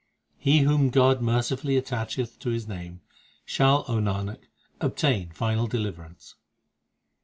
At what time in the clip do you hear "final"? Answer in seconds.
5.29-5.67